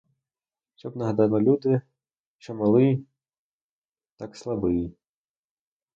[0.75, 1.81] Щоб не гадали люди,
[2.37, 3.05] що малий,
[4.17, 4.95] так слабий.